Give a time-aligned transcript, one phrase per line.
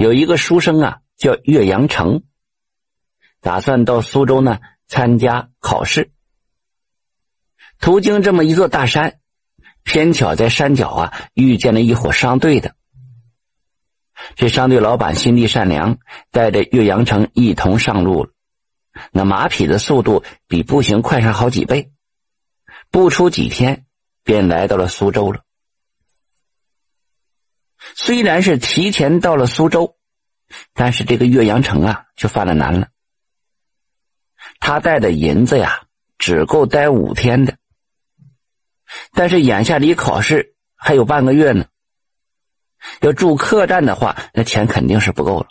[0.00, 2.24] 有一个书生啊，叫岳阳城，
[3.40, 6.10] 打算到苏州呢参加考试。
[7.78, 9.20] 途经这么一座大山，
[9.84, 12.74] 偏巧在山脚啊遇见了一伙商队的。
[14.34, 15.98] 这商队老板心地善良，
[16.32, 18.30] 带着岳阳城一同上路了。
[19.12, 21.92] 那马匹的速度比步行快上好几倍，
[22.90, 23.86] 不出几天
[24.24, 25.42] 便来到了苏州了。
[27.94, 29.96] 虽然是提前到了苏州，
[30.72, 32.88] 但是这个岳阳城啊就犯了难了。
[34.60, 35.86] 他带的银子呀，
[36.18, 37.56] 只够待五天的。
[39.12, 41.66] 但是眼下离考试还有半个月呢，
[43.00, 45.48] 要住客栈的话，那钱肯定是不够了。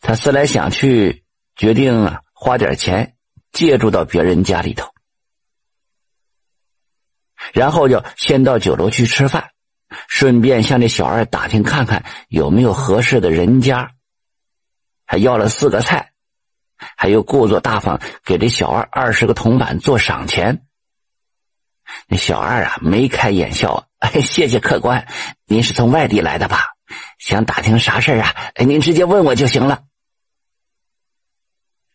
[0.00, 1.24] 他思来想去，
[1.56, 3.16] 决定啊花点钱
[3.52, 4.92] 借住到别人家里头，
[7.52, 9.50] 然后就先到酒楼去吃饭。
[10.08, 13.90] 顺便向这小二打听看看有没有合适的人家，
[15.06, 16.12] 还要了四个菜，
[16.76, 20.66] 还又故作大方给这小二二十个铜板做赏钱。
[22.06, 25.06] 那小二啊，眉开眼笑， 哎，谢谢客官，
[25.46, 26.74] 您是从外地来的吧？
[27.18, 28.34] 想打听啥事啊？
[28.54, 29.84] 哎，您直接问我就行了。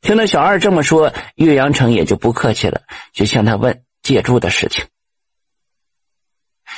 [0.02, 4.86] 听到小二这么说，岳阳城也就不客气了，就向他问借住的事情。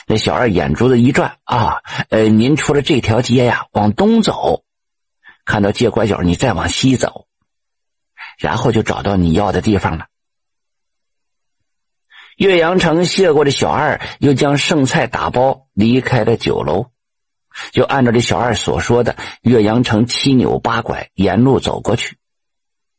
[0.08, 1.78] 那小二眼珠子一转啊，
[2.10, 4.64] 呃，您出了这条街呀，往东走，
[5.46, 7.28] 看到街拐角，你再往西走，
[8.38, 10.08] 然后就找到你要的地方了。
[12.38, 16.88] 岳阳城谢过这小二，又将剩菜打包离开了酒楼，
[17.72, 22.18] 就按照这小二所说的，岳阳城七扭八拐沿路走过去，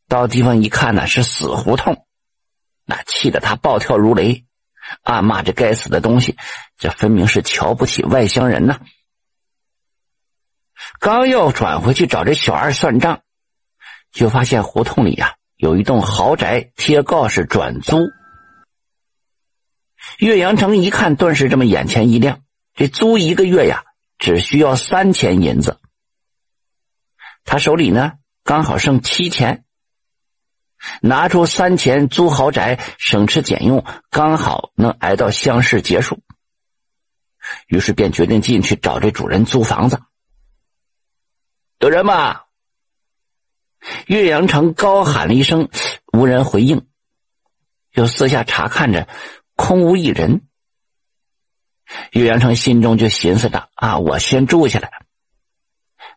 [0.07, 2.05] 到地方一看呢，是死胡同，
[2.85, 4.45] 那气得他暴跳如雷。
[5.01, 6.37] 暗骂这该死的东西，
[6.77, 8.79] 这分明是瞧不起外乡人呐！
[10.99, 13.21] 刚要转回去找这小二算账，
[14.11, 18.09] 就发现胡同里呀有一栋豪宅贴告示转租。
[20.17, 22.41] 岳阳城一看，顿时这么眼前一亮，
[22.75, 23.85] 这租一个月呀
[24.17, 25.79] 只需要三千银子，
[27.45, 28.13] 他手里呢
[28.43, 29.63] 刚好剩七千。
[31.01, 36.19] 拿出三钱租豪宅，省吃俭用，刚好能挨到乡试结束。
[37.67, 40.01] 于是便决定进去找这主人租房子。
[41.79, 42.41] 有人吗？
[44.07, 45.69] 岳阳城高喊了一声，
[46.13, 46.87] 无人回应。
[47.91, 49.09] 又四下查看着，
[49.55, 50.47] 空无一人。
[52.11, 54.89] 岳阳城心中就寻思着：啊，我先住下来，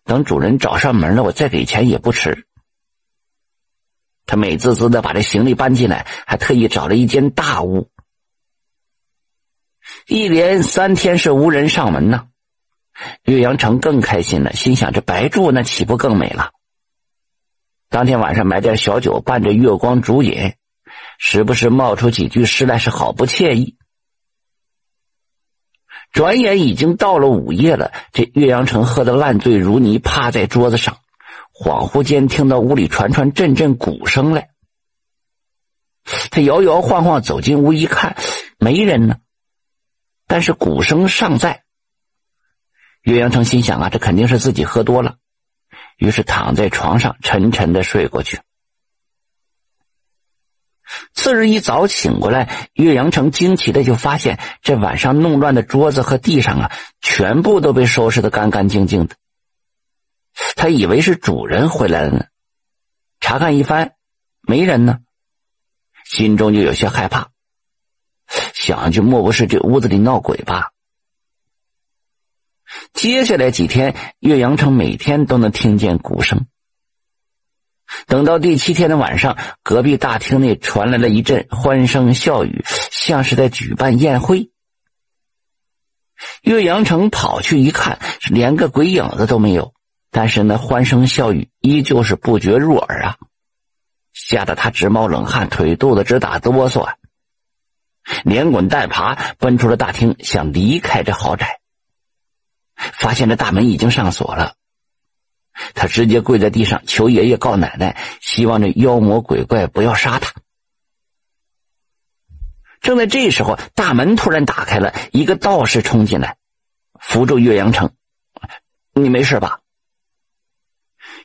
[0.05, 2.47] 等主人找上门了，我再给钱也不迟。
[4.27, 7.89] 他美滋滋的把这行李搬进来，还特意找了一间大屋。
[10.07, 12.27] 一连三天是无人上门呢，
[13.23, 16.51] 岳阳城更开心了，心想这白住那岂不更美了？
[17.89, 20.55] 当天晚上买点小酒，伴着月光烛饮，
[21.19, 23.77] 时不时冒出几句诗来，是好不惬意。
[26.11, 30.99] 转眼已经到了午夜了，这岳阳城喝得烂醉如泥，趴在桌子上。
[31.59, 34.51] 恍惚间听到屋里传传阵阵鼓声来，
[36.31, 38.17] 他摇摇晃晃走进屋一看，
[38.59, 39.17] 没人呢，
[40.27, 41.63] 但是鼓声尚在。
[43.01, 45.17] 岳阳城心想啊，这肯定是自己喝多了，
[45.97, 48.41] 于是躺在床上沉沉的睡过去。
[51.15, 59.17] 次日一早醒过来，岳阳城惊奇的就发现，这晚上弄乱的桌子和地上啊，全部都被收拾的干干净净的。
[60.55, 62.27] 他以为是主人回来了呢，
[63.21, 63.95] 查看一番，
[64.43, 65.01] 没人呢，
[66.05, 67.31] 心中就有些害怕，
[68.55, 70.73] 想就莫不是这屋子里闹鬼吧？
[72.93, 76.47] 接下来几天，岳阳城每天都能听见鼓声。
[78.07, 84.51] 等到第七天的晚上，隔壁大厅内传来了一阵欢声笑语，像是在举办宴会。
[86.43, 89.76] 岳阳城跑去一看，连个鬼影子都没有。
[90.17, 93.19] 但是那欢声笑语依旧是不绝入耳啊，
[94.15, 96.95] 吓得他直冒冷汗，腿肚子直打哆嗦，
[98.25, 101.61] 连滚带爬奔出了大厅，想离开这豪宅。
[102.77, 104.55] 发现这大门已经上锁了，
[105.75, 110.33] 他直接跪在地上求爷爷告奶奶，希望这妖魔鬼怪不要杀他。
[112.81, 116.39] 正在这时候，大门突然打开了，一个道士冲进来，
[116.99, 117.93] 扶住岳阳城
[118.97, 119.61] ：“你没事吧？”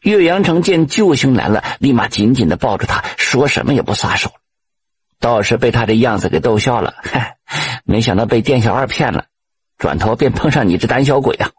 [0.01, 4.33] 岳阳城见救星来了，立马紧紧的抱住他，说什么也不撒手。
[5.19, 7.38] 道士被他这样子给逗笑了，嗨，
[7.83, 9.27] 没想到被店小二骗了，
[9.77, 11.51] 转头便碰上你这胆小鬼啊！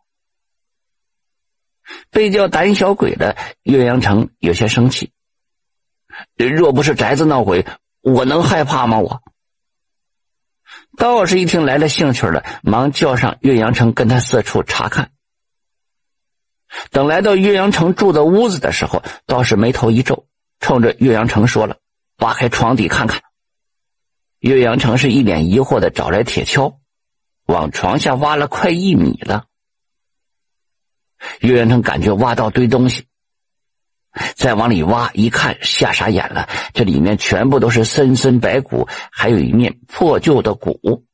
[2.10, 5.12] 被叫胆小鬼的岳阳城有些生气。
[6.36, 7.64] 若不是宅子闹鬼，
[8.00, 8.98] 我能害怕吗？
[8.98, 9.22] 我
[10.96, 15.12] 道士一听来了兴趣了，忙叫上岳阳城跟他四处查看。
[16.90, 20.26] 等来到岳阳城住的屋子的时候，道士眉头一皱，
[20.60, 21.78] 冲着岳阳城说了
[22.18, 23.22] ：“挖开床底看看。”
[24.40, 26.76] 岳阳城是一脸疑惑的找来铁锹，
[27.46, 29.44] 往床下挖了快一米了。
[31.40, 33.06] 岳阳城感觉挖到堆东西。
[34.34, 36.46] 再往里挖一看，吓傻眼了。
[36.74, 41.06] 这里面全部都是森森白骨，还有一面破旧的鼓。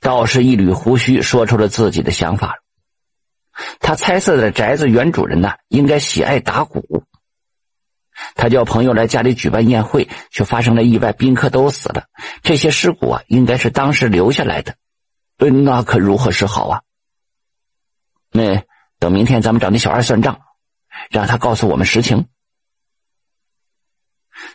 [0.00, 2.58] 道士一捋胡须，说出了自己的想法。
[3.80, 7.04] 他猜测的宅子原主人呢，应该喜爱打鼓。
[8.34, 12.06] 他叫朋友来家里举办宴会，却发生了意外，宾客都死了。
[12.42, 14.74] 这些尸骨啊，应该是当时留下来的。
[15.38, 16.82] 那可如何是好啊？
[18.30, 18.64] 那
[18.98, 20.40] 等明天咱们找那小二算账。
[21.10, 22.26] 让他告诉我们实情。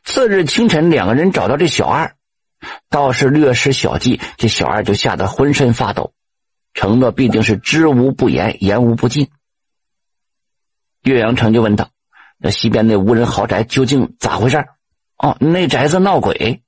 [0.03, 2.15] 次日清晨，两个人找到这小二，
[2.89, 6.15] 道士略施小计，这小二就吓得浑身发抖，
[6.73, 9.29] 承诺必定是知无不言，言无不尽。
[11.03, 11.89] 岳阳城就问道
[12.37, 14.65] ：“那西边那无人豪宅究竟咋回事？”
[15.17, 16.63] 哦，那宅子闹鬼。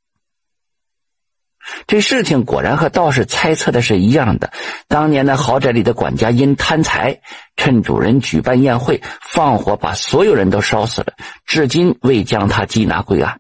[1.88, 4.52] 这事情果然和道士猜测的是一样的。
[4.88, 7.22] 当年那豪宅里的管家因贪财，
[7.56, 11.14] 趁主人举办宴会，放火把所有人都烧死了，
[11.46, 13.40] 至今未将他缉拿归案。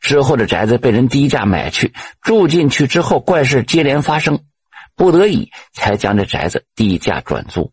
[0.00, 4.44] 之后的宅子被人低价买去，住进去之后，怪事接连发生，
[4.94, 7.72] 不得已才将这宅子低价转租。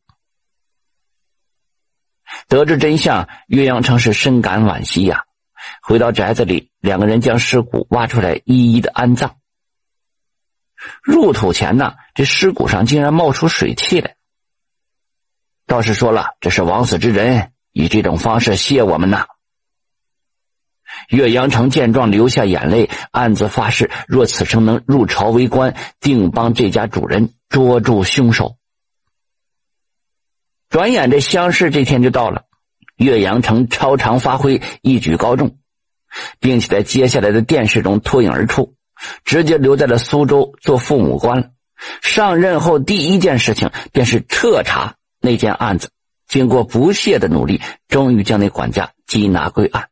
[2.47, 5.23] 得知真相，岳阳城是深感惋惜呀。
[5.81, 9.37] 回到宅子里，两个人将尸骨挖出来，一一的安葬。
[11.03, 14.15] 入土前呢，这尸骨上竟然冒出水汽来。
[15.65, 19.27] 道士说了：“这是枉死之人以这种方式谢我们呐。”
[21.09, 28.57] 岳阳城见状，流下眼泪，暗自发誓：若此生能入朝为官，定帮这家主人捉住凶手。
[30.69, 32.43] 转眼这乡试这天就到了。
[32.95, 35.57] 岳阳城超常发挥，一举高中，
[36.39, 38.75] 并且在接下来的殿试中脱颖而出，
[39.25, 41.49] 直接留在了苏州做父母官了。
[42.01, 45.89] 上任后第一件事情便是彻查那件案子，
[46.27, 49.87] 经过不懈的努力，终于将那管家缉拿归案。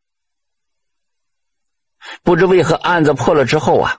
[2.22, 3.96] 不知为何，案子破了之后啊，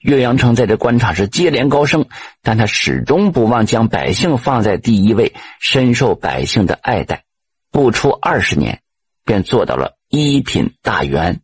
[0.00, 2.06] 岳阳城在这官场是接连高升，
[2.42, 7.24] 但他始终不忘将百姓放在第一位，深受百姓的爱戴。
[7.70, 8.80] 不出二十年，
[9.24, 11.40] 便做到了一品大员。